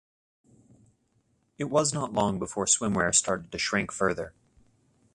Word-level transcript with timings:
It 1.59 1.65
was 1.65 1.93
not 1.93 2.11
long 2.11 2.39
before 2.39 2.65
swimwear 2.65 3.13
started 3.13 3.51
to 3.51 3.59
shrink 3.59 3.91
further. 3.91 4.33